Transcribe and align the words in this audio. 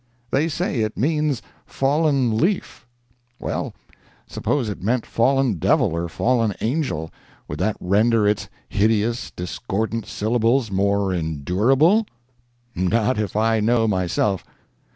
They 0.31 0.47
say 0.47 0.79
it 0.81 0.97
means 0.97 1.43
"Fallen 1.67 2.35
Leaf"—well 2.35 3.75
suppose 4.25 4.67
it 4.67 4.81
meant 4.81 5.05
fallen 5.05 5.59
devil 5.59 5.95
or 5.95 6.09
fallen 6.09 6.55
angel, 6.59 7.11
would 7.47 7.59
that 7.59 7.77
render 7.79 8.27
its 8.27 8.49
hideous, 8.67 9.29
discordant 9.29 10.07
syllables 10.07 10.71
more 10.71 11.13
endurable? 11.13 12.07
Not 12.73 13.19
if 13.19 13.35
I 13.35 13.59
know 13.59 13.87
myself. 13.87 14.43